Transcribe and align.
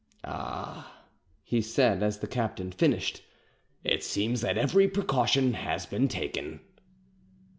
"Ah," 0.23 1.03
he 1.43 1.61
said, 1.61 2.01
as 2.01 2.17
the 2.17 2.27
captain 2.27 2.71
finished, 2.71 3.21
"it 3.83 4.03
seems 4.03 4.41
that 4.41 4.57
every 4.57 4.87
precaution 4.87 5.53
has 5.53 5.85
been 5.85 6.07
taken." 6.07 6.59